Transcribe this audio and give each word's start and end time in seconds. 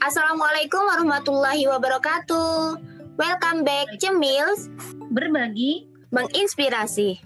Assalamualaikum 0.00 0.80
warahmatullahi 0.80 1.68
wabarakatuh. 1.68 2.80
Welcome 3.20 3.68
back 3.68 3.84
Cemils 4.00 4.72
Berbagi 5.12 5.92
menginspirasi. 6.08 7.20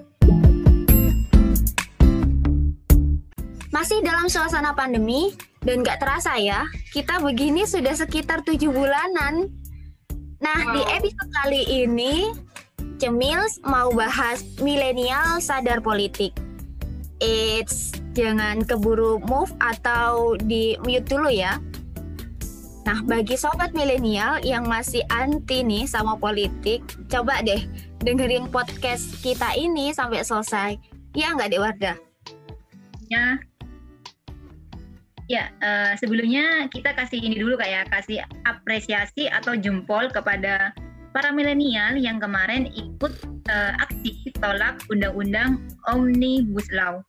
Masih 3.70 4.02
dalam 4.02 4.26
suasana 4.26 4.74
pandemi 4.74 5.38
dan 5.62 5.86
gak 5.86 6.02
terasa 6.02 6.34
ya, 6.34 6.66
kita 6.90 7.22
begini 7.22 7.62
sudah 7.62 7.94
sekitar 7.94 8.42
tujuh 8.42 8.74
bulanan. 8.74 9.54
Nah, 10.42 10.74
di 10.74 10.82
episode 10.90 11.30
kali 11.30 11.62
ini, 11.86 12.34
Cemils 12.98 13.62
mau 13.62 13.94
bahas 13.94 14.42
milenial 14.58 15.38
sadar 15.38 15.78
politik. 15.78 16.34
It's 17.22 17.94
jangan 18.18 18.66
keburu 18.66 19.22
move 19.30 19.54
atau 19.62 20.34
di 20.42 20.74
mute 20.82 21.06
dulu 21.06 21.30
ya. 21.30 21.62
Nah, 22.84 23.00
bagi 23.00 23.32
sobat 23.40 23.72
milenial 23.72 24.44
yang 24.44 24.68
masih 24.68 25.00
anti 25.08 25.64
nih 25.64 25.88
sama 25.88 26.20
politik, 26.20 26.84
coba 27.08 27.40
deh 27.40 27.64
dengerin 28.04 28.52
podcast 28.52 29.24
kita 29.24 29.56
ini 29.56 29.88
sampai 29.96 30.20
selesai. 30.20 30.76
Ya 31.16 31.32
nggak, 31.32 31.48
Dek 31.48 31.62
Wardah? 31.64 31.96
Ya, 33.08 33.40
ya 35.32 35.48
uh, 35.64 35.96
sebelumnya 35.96 36.68
kita 36.68 36.92
kasih 36.92 37.24
ini 37.24 37.40
dulu 37.40 37.56
kayak 37.56 37.88
kasih 37.88 38.20
apresiasi 38.44 39.32
atau 39.32 39.56
jempol 39.56 40.12
kepada 40.12 40.76
para 41.16 41.32
milenial 41.32 41.96
yang 41.96 42.20
kemarin 42.20 42.68
ikut 42.68 43.12
uh, 43.48 43.72
aksi 43.80 44.28
tolak 44.44 44.76
undang-undang 44.92 45.56
Omnibus 45.88 46.68
Law. 46.76 47.00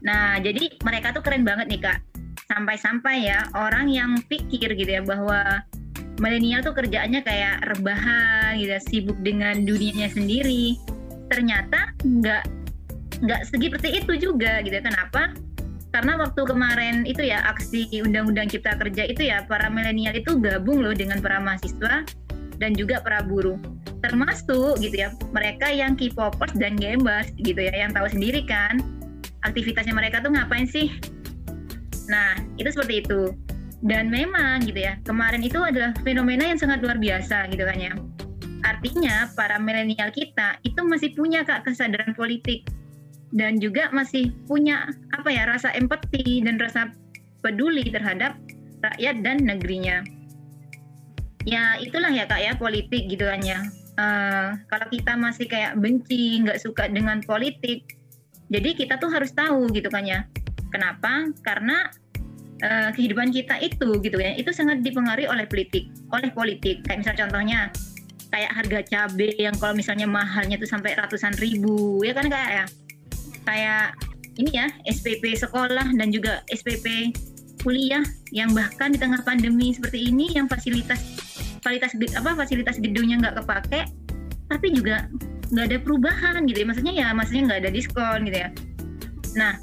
Nah, 0.00 0.40
jadi 0.40 0.80
mereka 0.80 1.12
tuh 1.12 1.20
keren 1.20 1.44
banget 1.44 1.68
nih 1.68 1.80
kak 1.84 2.13
sampai-sampai 2.50 3.28
ya 3.28 3.46
orang 3.54 3.90
yang 3.90 4.18
pikir 4.26 4.74
gitu 4.74 4.90
ya 4.90 5.02
bahwa 5.02 5.62
milenial 6.22 6.62
tuh 6.62 6.74
kerjaannya 6.74 7.26
kayak 7.26 7.62
rebahan 7.74 8.54
gitu 8.58 8.74
sibuk 8.86 9.18
dengan 9.22 9.66
dunianya 9.66 10.10
sendiri 10.10 10.78
ternyata 11.32 11.90
nggak 12.04 12.44
nggak 13.22 13.40
seperti 13.46 14.02
itu 14.02 14.30
juga 14.30 14.60
gitu 14.62 14.74
kenapa? 14.82 15.34
Karena 15.94 16.18
waktu 16.18 16.42
kemarin 16.42 17.06
itu 17.06 17.22
ya 17.22 17.38
aksi 17.46 17.86
undang-undang 18.02 18.50
cipta 18.50 18.74
kerja 18.74 19.06
itu 19.06 19.30
ya 19.30 19.46
para 19.46 19.70
milenial 19.70 20.10
itu 20.18 20.34
gabung 20.42 20.82
loh 20.82 20.90
dengan 20.90 21.22
para 21.22 21.38
mahasiswa 21.38 22.02
dan 22.58 22.70
juga 22.74 22.98
para 22.98 23.22
buruh. 23.22 23.58
Termasuk 24.02 24.82
gitu 24.82 25.06
ya 25.06 25.14
mereka 25.30 25.70
yang 25.70 25.94
K-popers 25.94 26.58
dan 26.58 26.74
gamers 26.74 27.30
gitu 27.38 27.56
ya 27.62 27.86
yang 27.86 27.94
tahu 27.94 28.10
sendiri 28.10 28.42
kan 28.42 28.82
aktivitasnya 29.46 29.94
mereka 29.94 30.18
tuh 30.18 30.34
ngapain 30.34 30.66
sih 30.66 30.90
Nah, 32.08 32.36
itu 32.60 32.68
seperti 32.68 33.04
itu. 33.04 33.32
Dan 33.84 34.08
memang 34.08 34.64
gitu 34.64 34.80
ya, 34.80 34.96
kemarin 35.04 35.44
itu 35.44 35.60
adalah 35.60 35.92
fenomena 36.00 36.48
yang 36.48 36.56
sangat 36.56 36.80
luar 36.80 36.96
biasa 36.96 37.52
gitu 37.52 37.68
kan 37.68 37.76
ya. 37.76 37.92
Artinya 38.64 39.28
para 39.36 39.60
milenial 39.60 40.08
kita 40.08 40.56
itu 40.64 40.80
masih 40.88 41.12
punya 41.12 41.44
kak 41.44 41.68
kesadaran 41.68 42.16
politik 42.16 42.64
dan 43.36 43.60
juga 43.60 43.92
masih 43.92 44.32
punya 44.48 44.88
apa 45.12 45.28
ya 45.28 45.44
rasa 45.44 45.68
empati 45.76 46.40
dan 46.40 46.56
rasa 46.56 46.96
peduli 47.44 47.84
terhadap 47.92 48.40
rakyat 48.80 49.20
dan 49.20 49.44
negerinya. 49.44 50.00
Ya 51.44 51.76
itulah 51.76 52.08
ya 52.08 52.24
kak 52.24 52.40
ya 52.40 52.56
politik 52.56 53.04
gitu 53.12 53.28
kan 53.28 53.44
ya. 53.44 53.60
Uh, 53.94 54.56
kalau 54.72 54.88
kita 54.88 55.12
masih 55.14 55.44
kayak 55.44 55.76
benci, 55.76 56.40
nggak 56.40 56.58
suka 56.58 56.88
dengan 56.88 57.20
politik, 57.22 57.84
jadi 58.48 58.74
kita 58.74 58.96
tuh 58.96 59.12
harus 59.12 59.30
tahu 59.36 59.68
gitu 59.76 59.92
kan 59.92 60.08
ya. 60.08 60.24
Kenapa? 60.74 61.30
Karena 61.46 61.86
uh, 62.66 62.90
kehidupan 62.90 63.30
kita 63.30 63.62
itu 63.62 64.02
gitu 64.02 64.18
ya 64.18 64.34
itu 64.34 64.50
sangat 64.50 64.82
dipengaruhi 64.82 65.30
oleh 65.30 65.46
politik 65.46 65.86
oleh 66.10 66.34
politik. 66.34 66.82
Kayak 66.82 66.98
misal 67.06 67.14
contohnya 67.14 67.70
kayak 68.34 68.50
harga 68.50 68.78
cabai 68.90 69.30
yang 69.38 69.54
kalau 69.62 69.78
misalnya 69.78 70.10
mahalnya 70.10 70.58
tuh 70.58 70.66
sampai 70.66 70.98
ratusan 70.98 71.38
ribu 71.38 72.02
ya 72.02 72.10
kan 72.10 72.26
kayak 72.26 72.50
ya? 72.50 72.66
Kayak 73.46 73.86
ini 74.34 74.50
ya 74.50 74.66
SPP 74.90 75.38
sekolah 75.38 75.94
dan 75.94 76.10
juga 76.10 76.42
SPP 76.50 77.14
kuliah 77.62 78.02
yang 78.34 78.50
bahkan 78.50 78.90
di 78.92 78.98
tengah 78.98 79.22
pandemi 79.22 79.72
seperti 79.72 80.10
ini 80.10 80.34
yang 80.34 80.50
fasilitas 80.50 81.00
fasilitas 81.62 81.96
apa 82.18 82.36
fasilitas 82.36 82.76
gedungnya 82.76 83.22
nggak 83.24 83.40
kepake 83.40 83.88
tapi 84.52 84.66
juga 84.74 85.08
nggak 85.54 85.66
ada 85.70 85.78
perubahan 85.78 86.42
gitu 86.50 86.66
ya. 86.66 86.66
Maksudnya 86.66 86.94
ya 86.98 87.06
maksudnya 87.14 87.42
nggak 87.46 87.60
ada 87.62 87.70
diskon 87.70 88.18
gitu 88.26 88.38
ya. 88.42 88.50
Nah 89.38 89.54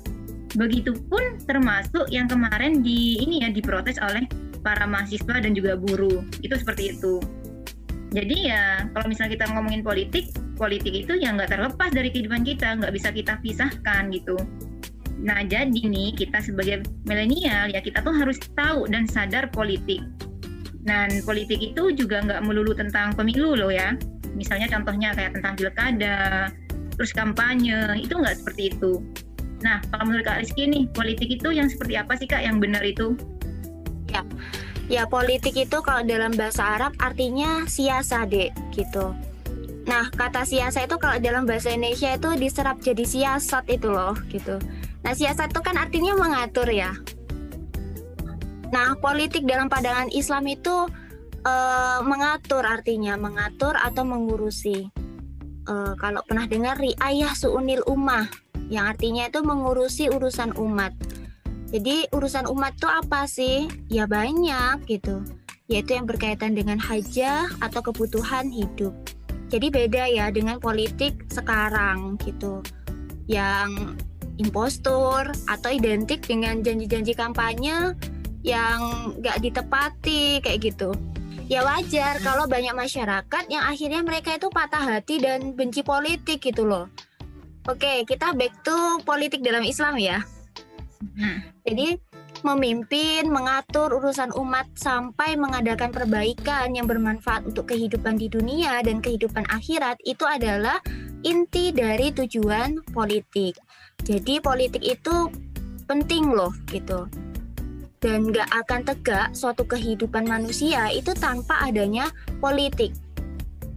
Begitupun 0.56 1.39
termasuk 1.47 2.12
yang 2.12 2.28
kemarin 2.28 2.84
di 2.84 3.22
ini 3.23 3.44
ya 3.44 3.50
diprotes 3.51 3.95
oleh 4.03 4.28
para 4.62 4.84
mahasiswa 4.84 5.39
dan 5.39 5.56
juga 5.56 5.79
buruh. 5.79 6.22
Itu 6.44 6.59
seperti 6.59 6.97
itu. 6.97 7.23
Jadi 8.12 8.51
ya 8.51 8.84
kalau 8.91 9.07
misalnya 9.07 9.40
kita 9.40 9.45
ngomongin 9.56 9.81
politik, 9.88 10.35
politik 10.59 10.91
itu 10.91 11.16
ya 11.16 11.31
nggak 11.31 11.56
terlepas 11.56 11.90
dari 11.95 12.11
kehidupan 12.11 12.44
kita, 12.44 12.75
nggak 12.84 12.91
bisa 12.91 13.09
kita 13.16 13.40
pisahkan 13.40 14.11
gitu. 14.11 14.35
Nah 15.23 15.47
jadi 15.47 15.72
nih 15.72 16.19
kita 16.19 16.44
sebagai 16.44 16.84
milenial 17.07 17.72
ya 17.72 17.79
kita 17.79 18.03
tuh 18.03 18.11
harus 18.11 18.35
tahu 18.59 18.84
dan 18.91 19.07
sadar 19.07 19.47
politik. 19.56 20.03
Dan 20.84 21.23
politik 21.23 21.61
itu 21.61 21.94
juga 21.95 22.19
nggak 22.25 22.41
melulu 22.44 22.75
tentang 22.75 23.16
pemilu 23.16 23.56
loh 23.56 23.72
ya. 23.72 23.95
Misalnya 24.35 24.67
contohnya 24.67 25.16
kayak 25.16 25.38
tentang 25.38 25.53
pilkada, 25.56 26.50
terus 26.97 27.11
kampanye, 27.16 27.95
itu 28.01 28.11
nggak 28.11 28.44
seperti 28.44 28.75
itu. 28.75 29.00
Nah, 29.61 29.77
kalau 29.94 30.09
menurut 30.09 30.25
Kak 30.25 30.41
Rizky 30.41 30.66
nih, 30.66 30.89
politik 30.89 31.29
itu 31.29 31.53
yang 31.53 31.69
seperti 31.69 31.94
apa 31.97 32.17
sih 32.17 32.25
Kak 32.25 32.41
yang 32.41 32.57
benar 32.57 32.81
itu? 32.81 33.13
Ya, 34.09 34.25
ya 34.89 35.03
politik 35.05 35.53
itu 35.53 35.77
kalau 35.85 36.01
dalam 36.01 36.33
bahasa 36.33 36.77
Arab 36.81 36.97
artinya 36.97 37.69
siasa 37.69 38.25
deh 38.25 38.49
gitu. 38.73 39.13
Nah, 39.85 40.09
kata 40.13 40.45
siasa 40.45 40.85
itu 40.85 40.97
kalau 40.97 41.17
dalam 41.22 41.45
bahasa 41.45 41.73
Indonesia 41.73 42.13
itu 42.13 42.29
diserap 42.38 42.81
jadi 42.81 43.05
siasat 43.05 43.69
itu 43.69 43.89
loh 43.89 44.17
gitu. 44.29 44.57
Nah, 45.01 45.13
siasat 45.13 45.53
itu 45.53 45.61
kan 45.61 45.78
artinya 45.78 46.13
mengatur 46.17 46.69
ya. 46.69 46.93
Nah, 48.73 48.97
politik 48.97 49.45
dalam 49.45 49.69
pandangan 49.69 50.09
Islam 50.13 50.45
itu 50.49 50.89
uh, 51.45 51.99
mengatur 52.05 52.66
artinya 52.66 53.17
mengatur 53.17 53.78
atau 53.78 54.05
mengurusi. 54.05 54.89
Uh, 55.69 55.93
kalau 56.01 56.25
pernah 56.25 56.49
dengar 56.49 56.73
riayah 56.81 57.38
suunil 57.38 57.85
ummah 57.85 58.25
yang 58.72 58.96
artinya 58.96 59.28
itu 59.28 59.44
mengurusi 59.44 60.08
urusan 60.08 60.56
umat. 60.56 60.96
Jadi 61.76 62.08
urusan 62.16 62.48
umat 62.48 62.80
itu 62.80 62.88
apa 62.88 63.28
sih? 63.28 63.68
Ya 63.92 64.08
banyak 64.08 64.88
gitu. 64.88 65.28
Yaitu 65.68 66.00
yang 66.00 66.08
berkaitan 66.08 66.56
dengan 66.56 66.80
hajah 66.80 67.52
atau 67.59 67.84
kebutuhan 67.84 68.48
hidup. 68.48 68.96
Jadi 69.52 69.68
beda 69.68 70.08
ya 70.08 70.32
dengan 70.32 70.64
politik 70.64 71.28
sekarang 71.28 72.16
gitu. 72.24 72.64
Yang 73.28 74.00
impostor 74.40 75.36
atau 75.52 75.70
identik 75.70 76.24
dengan 76.24 76.64
janji-janji 76.64 77.12
kampanye 77.12 77.92
yang 78.40 79.12
nggak 79.20 79.44
ditepati 79.44 80.40
kayak 80.40 80.64
gitu. 80.64 80.96
Ya 81.52 81.68
wajar 81.68 82.24
kalau 82.24 82.48
banyak 82.48 82.72
masyarakat 82.72 83.44
yang 83.52 83.68
akhirnya 83.68 84.00
mereka 84.00 84.40
itu 84.40 84.48
patah 84.48 84.96
hati 84.96 85.20
dan 85.20 85.52
benci 85.52 85.84
politik 85.84 86.40
gitu 86.40 86.64
loh 86.64 86.88
Oke, 87.69 88.09
kita 88.09 88.33
back 88.33 88.66
to 88.66 88.97
politik 89.05 89.45
dalam 89.45 89.61
Islam 89.61 90.01
ya. 90.01 90.25
Hmm. 91.13 91.45
Jadi 91.61 91.94
memimpin, 92.41 93.29
mengatur 93.29 93.94
urusan 93.94 94.33
umat 94.33 94.66
sampai 94.73 95.38
mengadakan 95.38 95.94
perbaikan 95.94 96.73
yang 96.73 96.89
bermanfaat 96.89 97.45
untuk 97.45 97.69
kehidupan 97.69 98.17
di 98.17 98.33
dunia 98.33 98.81
dan 98.81 98.97
kehidupan 98.97 99.45
akhirat 99.53 100.01
itu 100.01 100.25
adalah 100.25 100.81
inti 101.22 101.69
dari 101.69 102.09
tujuan 102.09 102.81
politik. 102.97 103.61
Jadi 104.01 104.41
politik 104.41 104.81
itu 104.81 105.29
penting 105.85 106.34
loh 106.34 106.49
gitu. 106.73 107.05
Dan 108.02 108.34
gak 108.34 108.49
akan 108.49 108.81
tegak 108.81 109.37
suatu 109.37 109.61
kehidupan 109.69 110.25
manusia 110.25 110.90
itu 110.90 111.14
tanpa 111.14 111.61
adanya 111.61 112.09
politik 112.41 112.97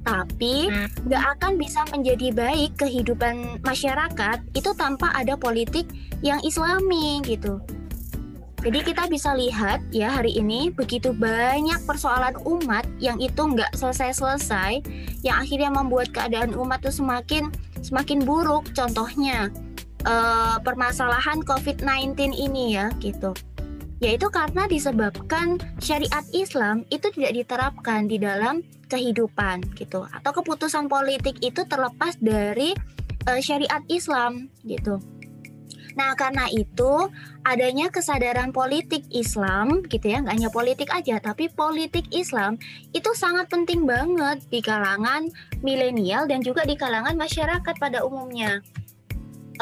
tapi 0.04 0.68
hmm. 0.68 1.08
nggak 1.08 1.24
akan 1.36 1.52
bisa 1.56 1.80
menjadi 1.88 2.28
baik 2.30 2.76
kehidupan 2.76 3.58
masyarakat 3.64 4.38
itu 4.52 4.70
tanpa 4.76 5.10
ada 5.16 5.34
politik 5.34 5.88
yang 6.20 6.38
islami 6.44 7.24
gitu. 7.24 7.58
Jadi 8.64 8.80
kita 8.80 9.04
bisa 9.12 9.36
lihat 9.36 9.84
ya 9.92 10.08
hari 10.08 10.40
ini 10.40 10.72
begitu 10.72 11.12
banyak 11.12 11.84
persoalan 11.84 12.32
umat 12.48 12.88
yang 12.96 13.20
itu 13.20 13.36
nggak 13.36 13.76
selesai-selesai, 13.76 14.80
yang 15.20 15.36
akhirnya 15.36 15.68
membuat 15.68 16.08
keadaan 16.16 16.56
umat 16.56 16.80
itu 16.80 17.04
semakin 17.04 17.52
semakin 17.84 18.24
buruk. 18.24 18.72
Contohnya 18.72 19.52
eh, 20.08 20.56
permasalahan 20.64 21.44
COVID-19 21.44 22.32
ini 22.32 22.80
ya 22.80 22.88
gitu 23.04 23.36
yaitu 24.04 24.28
karena 24.28 24.68
disebabkan 24.68 25.56
syariat 25.80 26.28
Islam 26.36 26.84
itu 26.92 27.08
tidak 27.16 27.32
diterapkan 27.32 28.04
di 28.04 28.20
dalam 28.20 28.60
kehidupan 28.92 29.64
gitu 29.80 30.04
atau 30.04 30.30
keputusan 30.36 30.92
politik 30.92 31.40
itu 31.40 31.64
terlepas 31.64 32.12
dari 32.20 32.76
uh, 33.24 33.40
syariat 33.40 33.80
Islam 33.88 34.52
gitu. 34.68 35.00
Nah, 35.94 36.10
karena 36.18 36.50
itu 36.50 37.08
adanya 37.46 37.86
kesadaran 37.86 38.50
politik 38.50 39.06
Islam 39.14 39.86
gitu 39.86 40.10
ya, 40.10 40.26
nggak 40.26 40.34
hanya 40.36 40.50
politik 40.50 40.90
aja, 40.90 41.22
tapi 41.22 41.46
politik 41.46 42.10
Islam 42.10 42.58
itu 42.90 43.14
sangat 43.14 43.46
penting 43.46 43.86
banget 43.86 44.42
di 44.50 44.58
kalangan 44.58 45.30
milenial 45.62 46.26
dan 46.26 46.42
juga 46.42 46.66
di 46.66 46.74
kalangan 46.74 47.14
masyarakat 47.14 47.74
pada 47.78 48.02
umumnya. 48.02 48.58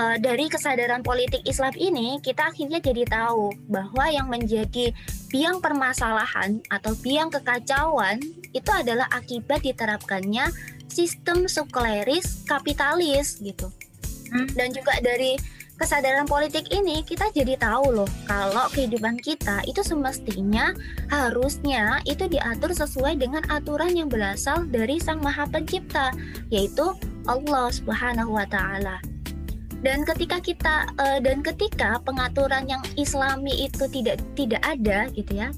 Uh, 0.01 0.17
dari 0.17 0.49
kesadaran 0.49 1.05
politik 1.05 1.45
Islam 1.45 1.77
ini, 1.77 2.17
kita 2.25 2.49
akhirnya 2.49 2.81
jadi 2.81 3.05
tahu 3.05 3.53
bahwa 3.69 4.09
yang 4.09 4.25
menjadi 4.25 4.89
biang 5.29 5.61
permasalahan 5.61 6.65
atau 6.73 6.97
biang 7.05 7.29
kekacauan 7.29 8.17
itu 8.57 8.71
adalah 8.73 9.05
akibat 9.13 9.61
diterapkannya 9.61 10.49
sistem 10.89 11.45
sekuleris 11.45 12.45
kapitalis 12.49 13.37
gitu. 13.45 13.69
Hmm. 14.33 14.49
Dan 14.57 14.73
juga 14.73 14.97
dari 15.05 15.37
kesadaran 15.77 16.25
politik 16.25 16.73
ini 16.73 17.05
kita 17.05 17.29
jadi 17.35 17.61
tahu 17.61 17.93
loh 18.01 18.11
kalau 18.25 18.71
kehidupan 18.71 19.19
kita 19.19 19.61
itu 19.67 19.83
semestinya 19.83 20.73
harusnya 21.11 21.99
itu 22.09 22.29
diatur 22.31 22.71
sesuai 22.71 23.19
dengan 23.19 23.43
aturan 23.51 23.93
yang 23.93 24.07
berasal 24.07 24.63
dari 24.69 25.03
Sang 25.03 25.19
Maha 25.21 25.49
Pencipta 25.51 26.15
yaitu 26.49 26.97
Allah 27.27 27.69
Subhanahu 27.69 28.37
wa 28.37 28.47
taala. 28.47 29.12
Dan 29.83 30.07
ketika 30.07 30.39
kita 30.39 30.75
uh, 30.97 31.19
dan 31.19 31.43
ketika 31.43 31.99
pengaturan 32.07 32.71
yang 32.71 32.83
islami 32.95 33.67
itu 33.67 33.85
tidak 33.91 34.23
tidak 34.39 34.63
ada 34.63 35.11
gitu 35.11 35.43
ya, 35.43 35.51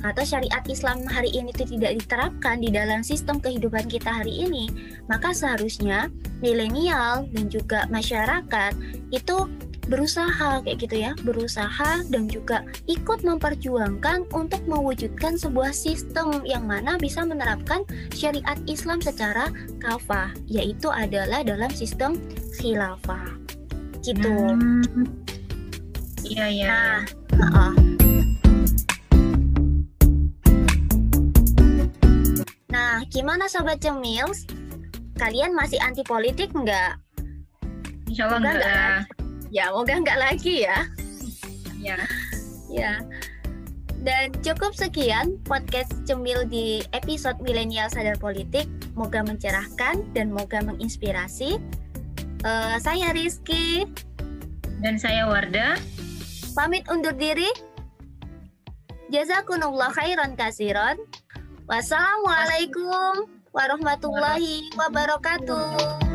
atau 0.00 0.24
syariat 0.24 0.64
Islam 0.64 1.04
hari 1.04 1.28
ini 1.32 1.52
itu 1.52 1.76
tidak 1.76 2.00
diterapkan 2.00 2.60
di 2.60 2.72
dalam 2.72 3.04
sistem 3.04 3.36
kehidupan 3.36 3.84
kita 3.84 4.08
hari 4.08 4.48
ini, 4.48 4.72
maka 5.12 5.36
seharusnya 5.36 6.08
milenial 6.40 7.28
dan 7.36 7.46
juga 7.52 7.84
masyarakat 7.92 8.72
itu 9.12 9.44
berusaha 9.90 10.62
kayak 10.62 10.78
gitu 10.86 10.96
ya, 11.02 11.12
berusaha 11.26 12.06
dan 12.14 12.30
juga 12.30 12.62
ikut 12.86 13.26
memperjuangkan 13.26 14.30
untuk 14.30 14.62
mewujudkan 14.70 15.34
sebuah 15.34 15.74
sistem 15.74 16.46
yang 16.46 16.64
mana 16.64 16.94
bisa 16.94 17.26
menerapkan 17.26 17.82
syariat 18.14 18.56
Islam 18.70 19.02
secara 19.02 19.50
kafah, 19.82 20.30
yaitu 20.46 20.86
adalah 20.88 21.42
dalam 21.42 21.68
sistem 21.74 22.16
khilafah. 22.54 23.39
Gitu. 24.10 24.34
Iya, 26.26 26.46
iya. 26.50 26.66
Nah, 26.66 26.98
uh 27.38 27.46
-uh. 27.46 27.72
Nah, 32.74 33.06
gimana 33.06 33.46
Sobat 33.46 33.78
Cemils? 33.78 34.50
Kalian 35.14 35.54
masih 35.54 35.78
anti 35.78 36.02
politik 36.02 36.50
nggak? 36.50 36.98
Insya 38.10 38.26
Allah 38.26 38.38
enggak. 38.42 38.54
enggak. 38.58 38.98
Ya, 39.54 39.70
moga 39.70 39.94
nggak 39.94 40.18
lagi 40.18 40.66
ya. 40.66 40.78
Ya. 41.78 41.98
Ya. 42.66 42.92
Dan 44.02 44.34
cukup 44.42 44.74
sekian 44.74 45.38
podcast 45.46 45.92
Cemil 46.02 46.50
di 46.50 46.82
episode 46.90 47.38
Milenial 47.46 47.86
Sadar 47.94 48.18
Politik. 48.18 48.66
Moga 48.98 49.22
mencerahkan 49.22 50.02
dan 50.18 50.34
moga 50.34 50.58
menginspirasi. 50.66 51.62
Uh, 52.40 52.80
saya 52.80 53.12
Rizky. 53.12 53.84
Dan 54.80 54.96
saya 54.96 55.28
Warda. 55.28 55.76
Pamit 56.56 56.88
undur 56.88 57.12
diri. 57.12 57.52
Jazakumullah 59.12 59.92
khairan 59.92 60.32
kasiron. 60.40 60.96
Wassalamualaikum 61.68 63.28
warahmatullahi 63.52 64.72
wabarakatuh. 64.72 66.09